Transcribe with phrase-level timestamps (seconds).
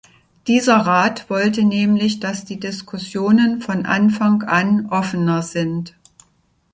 [0.47, 5.93] Dieser Rat wollte nämlich, dass die Diskussionen von Anfang an offener sind.